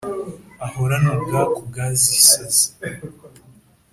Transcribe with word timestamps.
ahorane 0.65 1.09
ubwaku 1.15 1.57
bwazisaze. 1.69 2.65